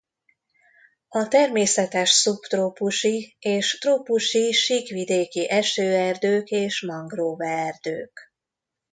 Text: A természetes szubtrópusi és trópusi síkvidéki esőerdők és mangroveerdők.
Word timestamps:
A 1.09 1.27
természetes 1.27 2.09
szubtrópusi 2.09 3.35
és 3.39 3.77
trópusi 3.79 4.51
síkvidéki 4.51 5.49
esőerdők 5.49 6.47
és 6.49 6.81
mangroveerdők. 6.81 8.19